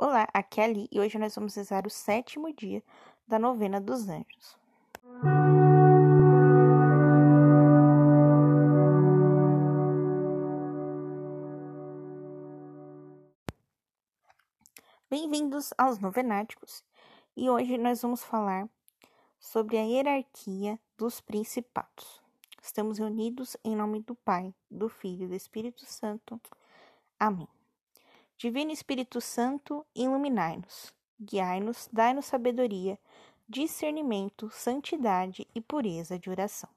[0.00, 2.84] Olá, aqui é Ali e hoje nós vamos rezar o sétimo dia
[3.26, 4.56] da novena dos anjos.
[15.10, 16.84] Bem-vindos aos Novenáticos
[17.36, 18.68] e hoje nós vamos falar
[19.40, 22.22] sobre a hierarquia dos principados.
[22.62, 26.40] Estamos reunidos em nome do Pai, do Filho e do Espírito Santo.
[27.18, 27.57] Amém.
[28.38, 32.96] Divino Espírito Santo, iluminai-nos, guiai-nos, dai-nos sabedoria,
[33.48, 36.70] discernimento, santidade e pureza de oração.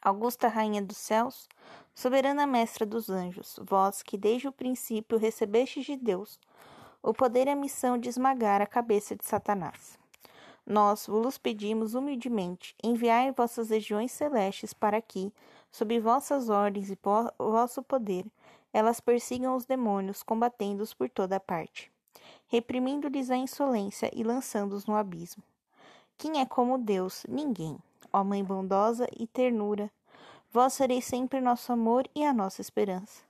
[0.00, 1.48] Augusta Rainha dos Céus,
[1.92, 6.38] soberana Mestra dos Anjos, vós que desde o princípio recebestes de Deus
[7.02, 9.99] o poder e a missão de esmagar a cabeça de Satanás
[10.70, 15.32] nós vos pedimos humildemente, enviai vossas legiões celestes para que,
[15.68, 16.98] sob vossas ordens e
[17.36, 18.24] vosso poder,
[18.72, 21.90] elas persigam os demônios, combatendo-os por toda parte,
[22.46, 25.42] reprimindo-lhes a insolência e lançando-os no abismo.
[26.16, 27.26] Quem é como Deus?
[27.28, 27.76] Ninguém.
[28.12, 29.90] Ó Mãe bondosa e ternura,
[30.52, 33.24] vós sereis sempre nosso amor e a nossa esperança.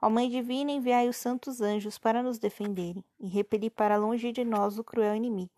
[0.00, 4.42] Ó Mãe divina, enviai os santos anjos para nos defenderem e repelir para longe de
[4.42, 5.57] nós o cruel inimigo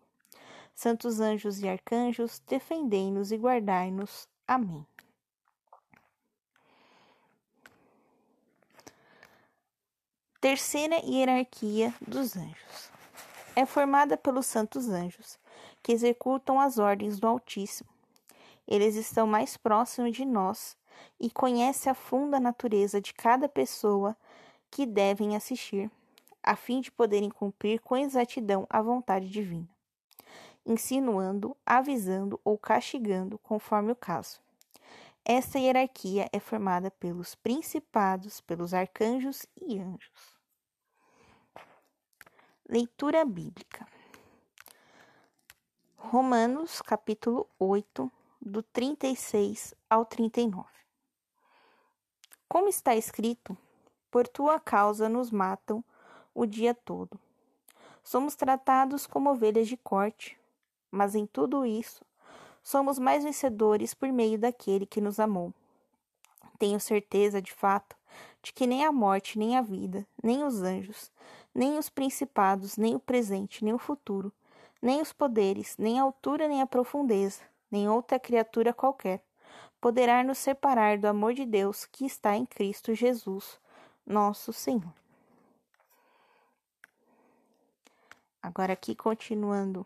[0.73, 4.27] Santos anjos e arcanjos, defendei-nos e guardai-nos.
[4.47, 4.85] Amém.
[10.39, 12.91] Terceira hierarquia dos anjos.
[13.55, 15.37] É formada pelos santos anjos,
[15.83, 17.89] que executam as ordens do Altíssimo.
[18.67, 20.75] Eles estão mais próximos de nós
[21.19, 24.17] e conhecem a funda natureza de cada pessoa
[24.71, 25.91] que devem assistir,
[26.41, 29.69] a fim de poderem cumprir com exatidão a vontade divina
[30.65, 34.39] insinuando, avisando ou castigando, conforme o caso.
[35.23, 40.39] Esta hierarquia é formada pelos principados, pelos arcanjos e anjos.
[42.67, 43.87] Leitura bíblica.
[45.95, 48.11] Romanos, capítulo 8,
[48.41, 50.67] do 36 ao 39.
[52.47, 53.55] Como está escrito,
[54.09, 55.83] por tua causa nos matam
[56.33, 57.19] o dia todo.
[58.03, 60.40] Somos tratados como ovelhas de corte
[60.91, 62.03] mas em tudo isso,
[62.61, 65.53] somos mais vencedores por meio daquele que nos amou.
[66.59, 67.95] Tenho certeza, de fato,
[68.43, 71.11] de que nem a morte, nem a vida, nem os anjos,
[71.55, 74.31] nem os principados, nem o presente, nem o futuro,
[74.81, 79.23] nem os poderes, nem a altura, nem a profundeza, nem outra criatura qualquer,
[79.79, 83.59] poderá nos separar do amor de Deus que está em Cristo Jesus,
[84.05, 84.93] nosso Senhor.
[88.41, 89.85] Agora, aqui continuando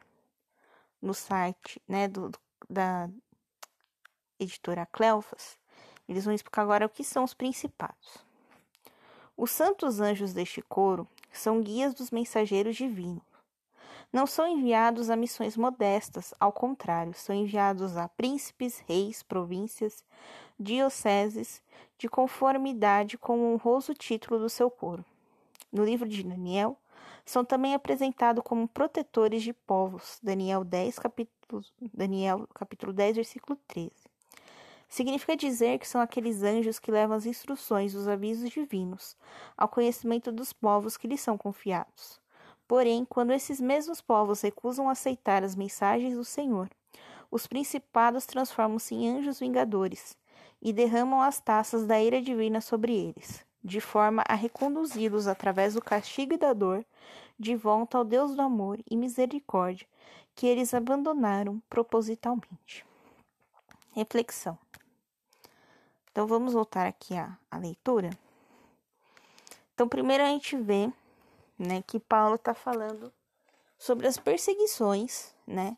[1.05, 2.31] no site né, do,
[2.67, 3.07] da
[4.39, 5.57] editora Cleofas,
[6.09, 8.17] eles vão explicar agora o que são os principados.
[9.37, 13.23] Os santos anjos deste coro são guias dos mensageiros divinos.
[14.11, 20.03] Não são enviados a missões modestas, ao contrário, são enviados a príncipes, reis, províncias,
[20.59, 21.61] dioceses,
[21.97, 25.03] de conformidade com o honroso título do seu coro.
[25.71, 26.77] No livro de Daniel,
[27.25, 30.19] são também apresentados como protetores de povos.
[30.21, 33.91] Daniel 10, capítulo, Daniel, capítulo 10, versículo 13.
[34.87, 39.17] Significa dizer que são aqueles anjos que levam as instruções, os avisos divinos,
[39.57, 42.21] ao conhecimento dos povos que lhes são confiados.
[42.67, 46.69] Porém, quando esses mesmos povos recusam aceitar as mensagens do Senhor,
[47.31, 50.15] os principados transformam-se em anjos vingadores
[50.61, 55.81] e derramam as taças da ira divina sobre eles de forma a reconduzi-los através do
[55.81, 56.85] castigo e da dor
[57.37, 59.87] de volta ao Deus do amor e misericórdia
[60.35, 62.85] que eles abandonaram propositalmente.
[63.91, 64.55] Reflexão.
[66.11, 68.11] Então vamos voltar aqui à, à leitura.
[69.73, 70.93] Então, primeiro a gente vê,
[71.57, 73.11] né, que Paulo está falando
[73.79, 75.75] sobre as perseguições, né,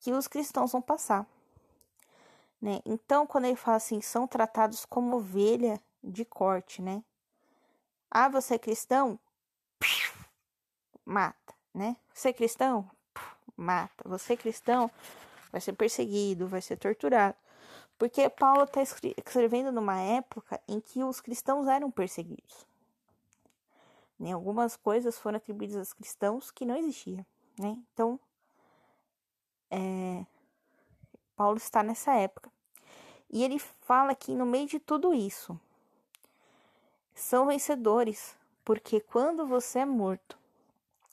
[0.00, 1.26] que os cristãos vão passar.
[2.60, 2.80] Né?
[2.86, 7.02] Então, quando ele fala assim, são tratados como ovelha de corte, né?
[8.10, 9.18] Ah, você é cristão?
[11.04, 11.96] Mata, né?
[12.12, 12.90] Você é cristão?
[13.56, 14.08] Mata.
[14.08, 14.90] Você é cristão?
[15.52, 17.36] Vai ser perseguido, vai ser torturado.
[17.98, 22.66] Porque Paulo está escrevendo numa época em que os cristãos eram perseguidos.
[24.18, 24.32] Né?
[24.32, 27.24] Algumas coisas foram atribuídas aos cristãos que não existiam.
[27.58, 27.76] Né?
[27.92, 28.18] Então,
[29.70, 30.24] é,
[31.36, 32.50] Paulo está nessa época.
[33.30, 35.58] E ele fala que no meio de tudo isso,
[37.20, 40.38] são vencedores, porque quando você é morto,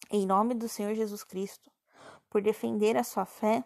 [0.09, 1.69] em nome do Senhor Jesus Cristo,
[2.29, 3.63] por defender a sua fé,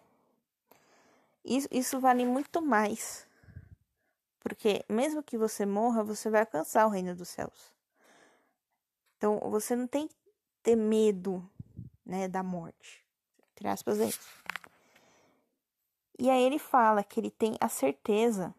[1.44, 3.26] Isso, isso vale muito mais.
[4.40, 7.72] Porque mesmo que você morra, você vai alcançar o reino dos céus.
[9.16, 10.14] Então, você não tem que
[10.62, 11.42] ter medo,
[12.06, 13.04] né, da morte.
[13.52, 14.20] Entre aspas, é isso.
[16.18, 18.54] E aí ele fala que ele tem a certeza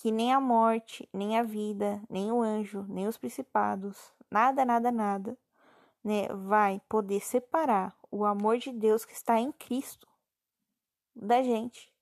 [0.00, 4.90] que nem a morte, nem a vida, nem o anjo, nem os principados, nada, nada,
[4.90, 5.36] nada,
[6.02, 10.08] né, vai poder separar o amor de Deus que está em Cristo
[11.14, 11.92] da gente.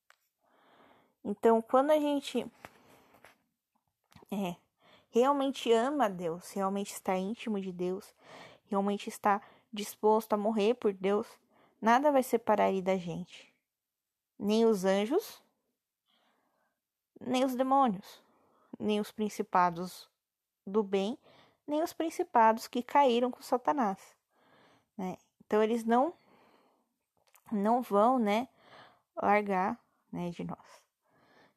[1.25, 2.47] Então, quando a gente
[4.31, 4.55] é,
[5.11, 8.15] realmente ama a Deus, realmente está íntimo de Deus,
[8.67, 9.43] realmente está
[9.73, 11.27] disposto a morrer por Deus,
[11.81, 13.53] nada vai separar ele da gente.
[14.39, 15.43] Nem os anjos,
[17.21, 18.23] nem os demônios,
[18.79, 20.09] nem os principados
[20.67, 21.19] do bem,
[21.67, 23.99] nem os principados que caíram com Satanás,
[24.97, 25.17] né?
[25.45, 26.15] Então eles não
[27.51, 28.47] não vão, né,
[29.17, 29.79] largar,
[30.13, 30.83] né, de nós.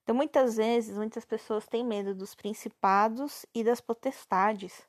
[0.04, 4.88] Então muitas vezes muitas pessoas têm medo dos principados e das potestades,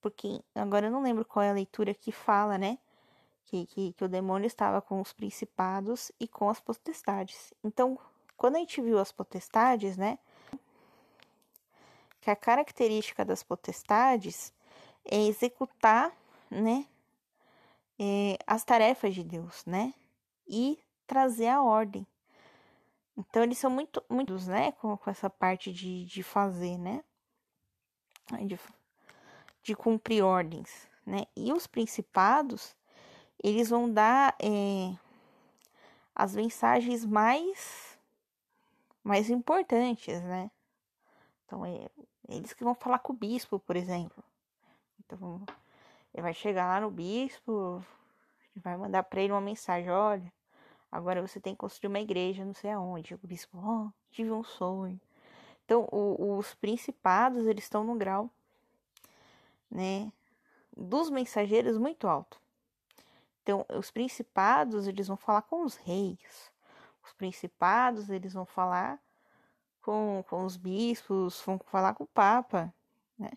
[0.00, 2.78] porque agora eu não lembro qual é a leitura que fala, né,
[3.44, 7.52] que, que, que o demônio estava com os principados e com as potestades.
[7.62, 7.98] Então
[8.40, 10.18] quando a gente viu as potestades, né?
[12.22, 14.50] Que a característica das potestades
[15.04, 16.10] é executar,
[16.50, 16.86] né?
[17.98, 19.92] É, as tarefas de Deus, né?
[20.48, 22.06] E trazer a ordem.
[23.14, 24.72] Então, eles são muito, muitos, né?
[24.72, 27.04] Com, com essa parte de, de fazer, né?
[28.46, 28.58] De,
[29.62, 31.26] de cumprir ordens, né?
[31.36, 32.74] E os principados,
[33.44, 34.96] eles vão dar é,
[36.14, 37.89] as mensagens mais
[39.02, 40.50] mais importantes, né?
[41.44, 41.88] Então, é,
[42.28, 44.22] eles que vão falar com o bispo, por exemplo.
[45.00, 45.44] Então,
[46.14, 47.84] ele vai chegar lá no bispo,
[48.56, 50.32] vai mandar para ele uma mensagem: olha,
[50.90, 53.14] agora você tem que construir uma igreja, não sei aonde.
[53.14, 55.00] O bispo, oh, tive um sonho.
[55.64, 58.28] Então, o, os principados, eles estão no grau,
[59.70, 60.12] né,
[60.76, 62.40] dos mensageiros muito alto.
[63.42, 66.49] Então, os principados, eles vão falar com os reis,
[67.10, 69.00] os principados, eles vão falar
[69.82, 72.72] com, com os bispos, vão falar com o Papa,
[73.18, 73.30] né?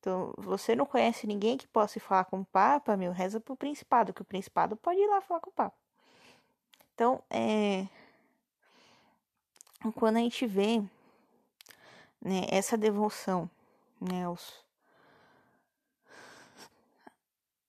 [0.00, 4.12] Então, você não conhece ninguém que possa falar com o Papa, meu, reza pro principado,
[4.12, 5.76] que o principado pode ir lá falar com o Papa.
[6.94, 7.86] Então, é...
[9.94, 10.80] Quando a gente vê
[12.20, 13.48] né, essa devoção,
[14.00, 14.64] né, os...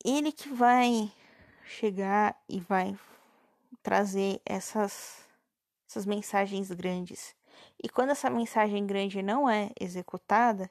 [0.03, 1.11] Ele que vai
[1.65, 2.97] chegar e vai
[3.81, 5.27] trazer essas,
[5.87, 7.35] essas mensagens grandes.
[7.81, 10.69] E quando essa mensagem grande não é executada,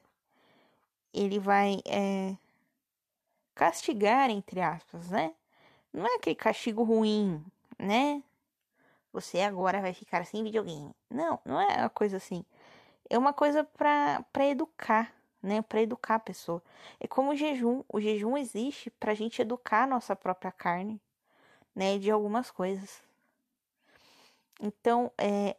[1.12, 2.36] ele vai é,
[3.54, 5.34] castigar, entre aspas, né?
[5.92, 7.44] Não é aquele castigo ruim,
[7.78, 8.22] né?
[9.12, 10.94] Você agora vai ficar sem videogame.
[11.10, 12.44] Não, não é uma coisa assim.
[13.08, 15.12] É uma coisa para educar,
[15.42, 15.62] né?
[15.62, 16.62] Para educar a pessoa.
[17.00, 17.82] É como o jejum.
[17.88, 21.00] O jejum existe para a gente educar a nossa própria carne,
[21.78, 23.00] né, de algumas coisas.
[24.60, 25.56] Então, é,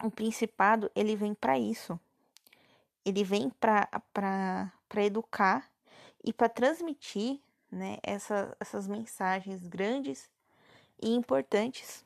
[0.00, 1.98] o principado ele vem para isso.
[3.04, 3.90] Ele vem para
[4.98, 5.68] educar
[6.22, 10.30] e para transmitir né, essa, essas mensagens grandes
[11.00, 12.04] e importantes.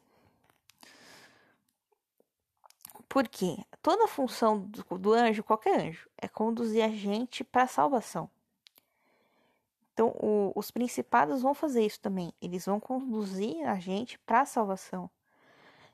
[3.11, 7.69] Porque toda a função do, do anjo, qualquer anjo, é conduzir a gente para a
[7.69, 8.31] salvação.
[9.97, 12.31] Então, o, os principados vão fazer isso também.
[12.39, 15.09] Eles vão conduzir a gente para a salvação.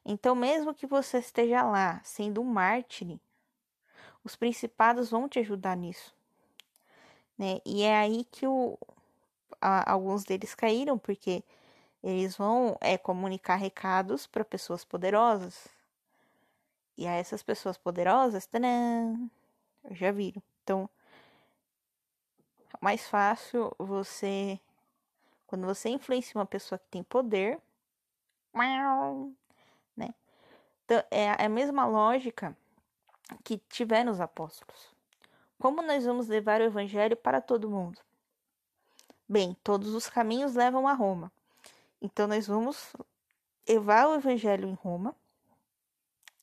[0.04, 3.20] Então, mesmo que você esteja lá sendo um mártir,
[4.24, 6.12] os principados vão te ajudar nisso.
[7.38, 7.60] Né?
[7.64, 8.76] E é aí que o,
[9.60, 11.44] a, alguns deles caíram, porque
[12.02, 15.68] eles vão é, comunicar recados para pessoas poderosas.
[16.98, 19.14] E a essas pessoas poderosas, tadã,
[19.92, 20.42] já viram.
[20.64, 20.90] Então,
[22.80, 24.60] mais fácil você
[25.46, 27.60] quando você influencia uma pessoa que tem poder,
[29.94, 30.14] né?
[30.84, 32.56] Então, é a mesma lógica
[33.44, 34.94] que tiver nos apóstolos.
[35.58, 38.00] Como nós vamos levar o evangelho para todo mundo?
[39.28, 41.30] Bem, todos os caminhos levam a Roma.
[42.00, 42.96] Então nós vamos
[43.68, 45.14] levar o evangelho em Roma.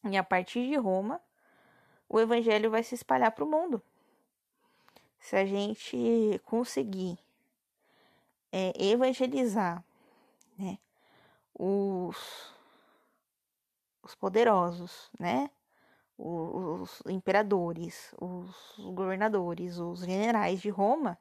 [0.03, 1.19] E a partir de Roma,
[2.07, 3.81] o evangelho vai se espalhar para o mundo
[5.19, 7.17] se a gente conseguir
[8.51, 9.83] é, evangelizar
[10.57, 10.77] né,
[11.53, 12.53] os,
[14.01, 15.49] os poderosos, né,
[16.17, 21.17] os, os imperadores, os governadores, os generais de Roma,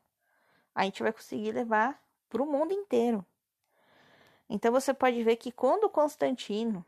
[0.75, 3.25] a gente vai conseguir levar para o mundo inteiro.
[4.49, 6.85] Então você pode ver que quando Constantino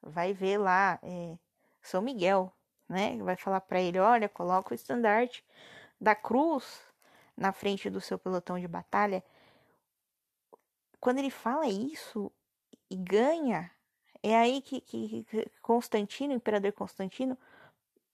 [0.00, 1.36] vai ver lá é,
[1.82, 2.52] São Miguel,
[2.88, 3.16] né?
[3.22, 5.44] Vai falar para ele, olha, coloca o estandarte
[6.02, 6.80] da cruz
[7.36, 9.24] na frente do seu pelotão de batalha.
[11.00, 12.30] Quando ele fala isso
[12.90, 13.70] e ganha,
[14.20, 15.24] é aí que, que
[15.62, 17.38] Constantino, imperador Constantino,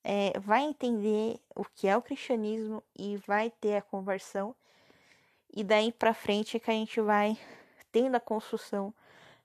[0.04, 4.54] é, vai entender o que é o cristianismo e vai ter a conversão.
[5.50, 7.38] E daí para frente é que a gente vai
[7.90, 8.92] tendo a construção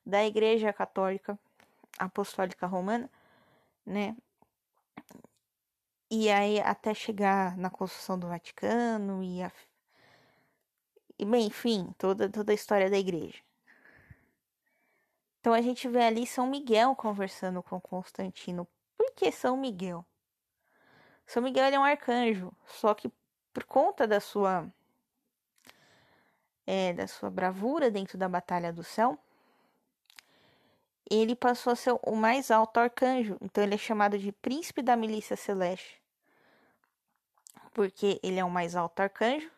[0.06, 1.40] da Igreja Católica
[1.98, 3.10] Apostólica Romana,
[3.86, 4.18] né?
[6.16, 9.52] E aí até chegar na construção do Vaticano e a
[11.18, 13.42] e bem, enfim, toda toda a história da igreja.
[15.40, 18.68] Então a gente vê ali São Miguel conversando com Constantino.
[18.96, 20.06] Por que São Miguel?
[21.26, 23.12] São Miguel é um arcanjo, só que
[23.52, 24.72] por conta da sua
[26.68, 29.18] é, da sua bravura dentro da batalha do céu,
[31.10, 33.36] ele passou a ser o mais alto arcanjo.
[33.42, 36.03] Então ele é chamado de príncipe da milícia celeste.
[37.74, 39.52] Porque ele é o mais alto arcanjo,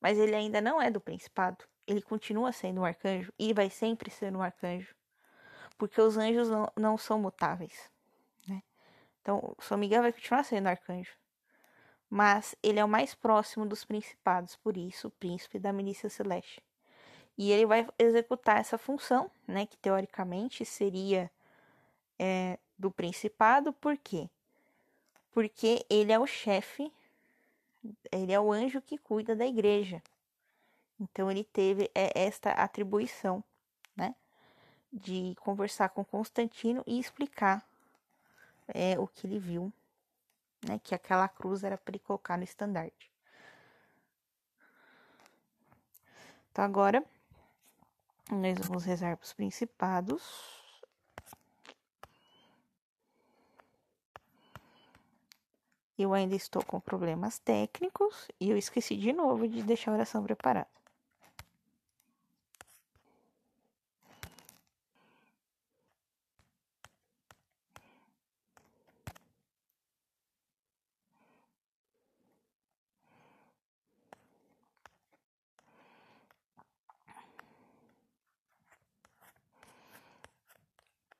[0.00, 1.64] mas ele ainda não é do principado.
[1.86, 4.94] Ele continua sendo um arcanjo e vai sempre ser um arcanjo.
[5.76, 7.90] Porque os anjos não, não são mutáveis.
[8.46, 8.62] Né?
[9.20, 11.12] Então, São Miguel vai continuar sendo arcanjo.
[12.08, 16.62] Mas ele é o mais próximo dos principados, por isso, o príncipe da milícia celeste.
[17.36, 21.30] E ele vai executar essa função, né, que teoricamente seria
[22.18, 24.30] é, do principado, por quê?
[25.34, 26.92] Porque ele é o chefe,
[28.12, 30.00] ele é o anjo que cuida da igreja.
[30.98, 33.42] Então ele teve é, esta atribuição,
[33.96, 34.14] né,
[34.92, 37.68] de conversar com Constantino e explicar
[38.68, 39.72] é, o que ele viu,
[40.64, 43.10] né, que aquela cruz era para ele colocar no estandarte.
[46.52, 47.04] Então agora
[48.30, 50.63] nós vamos rezar para os principados.
[55.98, 60.22] Eu ainda estou com problemas técnicos e eu esqueci de novo de deixar a oração
[60.22, 60.68] preparada.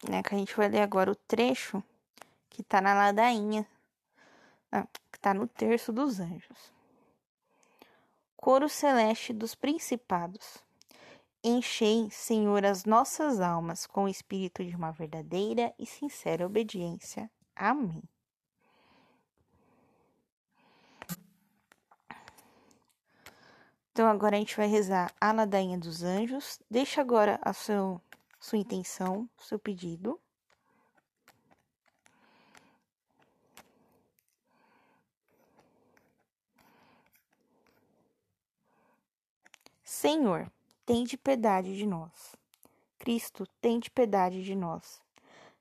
[0.08, 0.22] né?
[0.22, 1.82] Que a gente vai ler agora o trecho
[2.50, 3.66] que tá na ladainha,
[4.74, 6.72] ah, que tá no terço dos anjos.
[8.36, 10.58] Coro celeste dos principados.
[11.44, 17.30] Enchei, Senhor, as nossas almas com o espírito de uma verdadeira e sincera obediência.
[17.54, 18.02] Amém.
[23.92, 26.58] Então agora a gente vai rezar a ladainha dos anjos.
[26.68, 28.00] Deixa agora a seu
[28.40, 30.20] sua intenção, seu pedido.
[39.96, 40.50] Senhor,
[40.84, 42.34] tende piedade de nós.
[42.98, 45.00] Cristo, tende piedade de nós.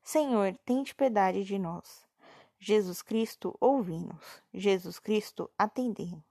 [0.01, 2.03] Senhor, tende piedade de nós.
[2.59, 4.41] Jesus Cristo, ouvi-nos.
[4.51, 6.23] Jesus Cristo, atendei-nos.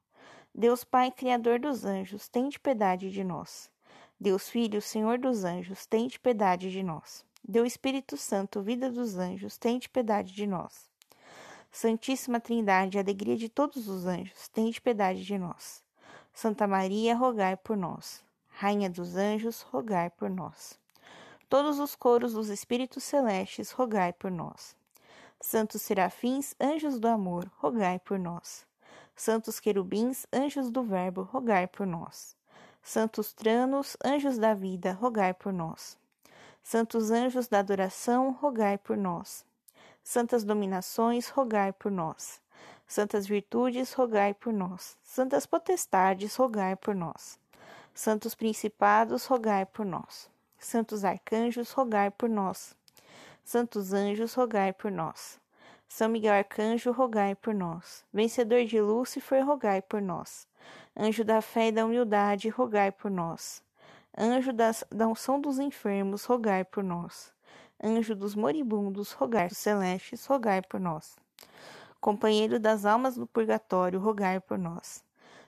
[0.52, 3.70] Deus Pai, Criador dos anjos, tende piedade de nós.
[4.20, 7.24] Deus Filho, Senhor dos anjos, tende piedade de nós.
[7.42, 10.90] Deus Espírito Santo, vida dos anjos, tende piedade de nós.
[11.70, 15.84] Santíssima Trindade, alegria de todos os anjos, tende piedade de nós.
[16.32, 18.22] Santa Maria, rogai por nós.
[18.48, 20.78] Rainha dos anjos, rogai por nós.
[21.48, 24.74] Todos os coros dos espíritos celestes, rogai por nós.
[25.40, 28.64] Santos serafins, anjos do amor, rogai por nós.
[29.14, 32.36] Santos querubins, anjos do Verbo, rogai por nós.
[32.82, 35.96] Santos Tranos, anjos da vida, rogai por nós.
[36.62, 39.44] Santos anjos da adoração, rogai por nós.
[40.02, 42.41] Santas dominações, rogai por nós.
[42.92, 44.98] Santas virtudes, rogai por nós.
[45.02, 47.38] Santas potestades, rogai por nós.
[47.94, 50.28] Santos principados, rogai por nós.
[50.58, 52.76] Santos arcanjos, rogai por nós.
[53.42, 55.40] Santos anjos, rogai por nós.
[55.88, 58.04] São Miguel Arcanjo, rogai por nós.
[58.12, 60.46] Vencedor de Lúcifer, rogai por nós.
[60.94, 63.62] Anjo da fé e da humildade, rogai por nós.
[64.14, 67.32] Anjo das, da unção dos enfermos, rogai por nós.
[67.82, 71.16] Anjo dos moribundos, rogai dos celestes, rogai por nós.
[72.02, 75.02] Companheiro das almas no purgatório, rogai por nós.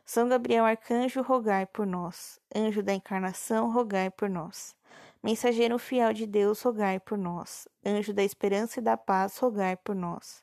[0.06, 2.40] São Gabriel Arcanjo, rogai por nós.
[2.54, 4.74] Anjo da encarnação, rogai por nós.
[5.22, 7.68] Mensageiro fiel de Deus, rogai por nós.
[7.84, 10.42] Anjo da esperança e da paz, rogai por nós.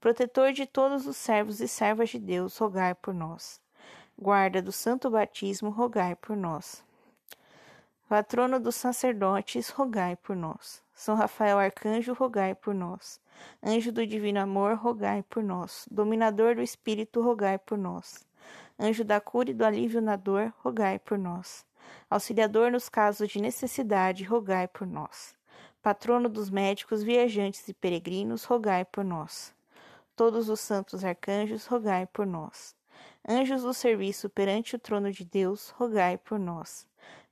[0.00, 3.60] Protetor de todos os servos e servas de Deus, rogai por nós
[4.20, 6.84] guarda do Santo Batismo, rogai por nós.
[8.06, 10.82] Patrono dos sacerdotes, rogai por nós.
[11.00, 13.18] São Rafael Arcanjo, rogai por nós.
[13.64, 15.88] Anjo do divino amor, rogai por nós.
[15.90, 18.26] Dominador do espírito, rogai por nós.
[18.78, 21.64] Anjo da cura e do alívio na dor, rogai por nós.
[22.10, 25.34] Auxiliador nos casos de necessidade, rogai por nós.
[25.80, 29.54] Patrono dos médicos, viajantes e peregrinos, rogai por nós.
[30.14, 32.76] Todos os santos arcanjos, rogai por nós.
[33.26, 36.86] Anjos do serviço perante o trono de Deus, rogai por nós.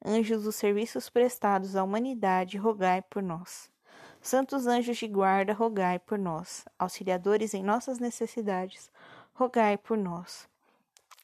[0.05, 3.71] Anjos dos serviços prestados à humanidade, rogai por nós.
[4.21, 6.65] Santos anjos de guarda, rogai por nós.
[6.79, 8.91] Auxiliadores em nossas necessidades,
[9.35, 10.49] rogai por nós.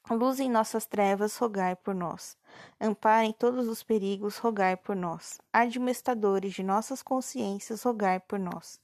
[0.09, 2.37] Luz em nossas trevas, rogai por nós.
[2.79, 5.39] Amparo em todos os perigos, rogai por nós.
[5.51, 8.79] Administradores de nossas consciências, rogai por nós.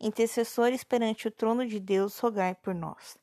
[0.00, 3.16] Intercessores perante o trono de Deus, rogai por nós.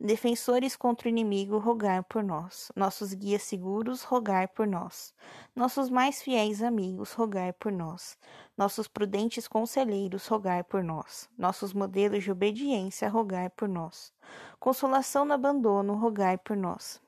[0.00, 2.70] Defensores contra o inimigo, rogai por nós.
[2.74, 5.14] Nossos guias seguros, rogai por nós.
[5.54, 8.18] Nossos mais fiéis amigos, rogai por nós.
[8.56, 11.28] Nossos prudentes conselheiros, rogai por nós.
[11.38, 14.12] Nossos modelos de obediência, rogai por nós.
[14.58, 17.00] Consolação no abandono, rogai por nós.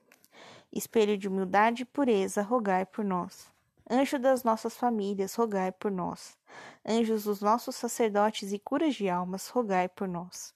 [0.73, 3.56] Espelho de humildade e pureza, rogai por nós.
[3.88, 6.37] Anjo das nossas famílias, rogai por nós.
[6.85, 10.52] Anjos dos nossos sacerdotes e curas de almas, rogai por nós.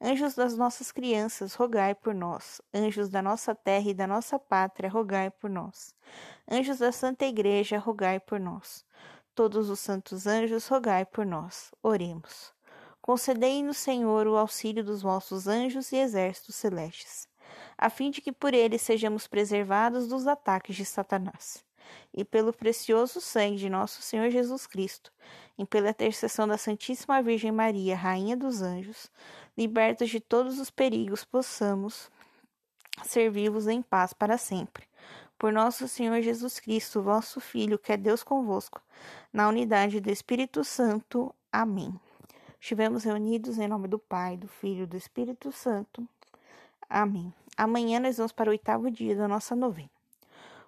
[0.00, 2.60] Anjos das nossas crianças, rogai por nós.
[2.74, 5.94] Anjos da nossa terra e da nossa pátria, rogai por nós.
[6.50, 8.84] Anjos da Santa Igreja, rogai por nós.
[9.34, 11.72] Todos os santos anjos, rogai por nós.
[11.82, 12.52] Oremos.
[13.00, 17.28] Concedei-nos, Senhor, o auxílio dos vossos anjos e exércitos celestes,
[17.76, 21.64] a fim de que por eles sejamos preservados dos ataques de Satanás.
[22.12, 25.12] E pelo precioso sangue de nosso Senhor Jesus Cristo,
[25.58, 29.10] e pela intercessão da Santíssima Virgem Maria, Rainha dos Anjos,
[29.56, 32.10] libertos de todos os perigos, possamos
[33.04, 34.84] servi-vos em paz para sempre.
[35.38, 38.80] Por nosso Senhor Jesus Cristo, vosso Filho, que é Deus convosco,
[39.32, 41.34] na unidade do Espírito Santo.
[41.52, 41.98] Amém.
[42.60, 46.08] Estivemos reunidos em nome do Pai, do Filho e do Espírito Santo.
[46.88, 47.32] Amém.
[47.56, 49.93] Amanhã nós vamos para o oitavo dia da nossa novena.